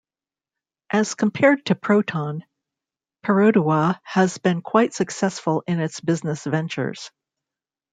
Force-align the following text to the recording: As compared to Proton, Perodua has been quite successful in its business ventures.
As 0.89 1.13
compared 1.13 1.63
to 1.67 1.75
Proton, 1.75 2.43
Perodua 3.23 3.99
has 4.03 4.39
been 4.39 4.63
quite 4.63 4.95
successful 4.95 5.63
in 5.67 5.79
its 5.79 5.99
business 5.99 6.43
ventures. 6.43 7.11